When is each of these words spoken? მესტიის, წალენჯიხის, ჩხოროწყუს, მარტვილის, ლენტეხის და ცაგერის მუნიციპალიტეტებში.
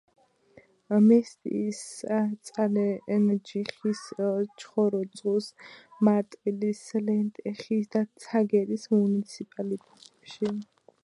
მესტიის, 1.09 1.81
წალენჯიხის, 2.49 4.01
ჩხოროწყუს, 4.63 5.51
მარტვილის, 6.09 6.83
ლენტეხის 7.11 7.93
და 7.97 8.03
ცაგერის 8.25 8.89
მუნიციპალიტეტებში. 8.97 10.53